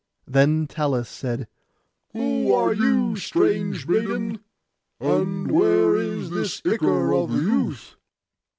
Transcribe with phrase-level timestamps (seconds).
[0.25, 1.47] Then Talus said,
[2.13, 4.39] 'Who are you, strange maiden,
[4.99, 7.95] and where is this ichor of youth?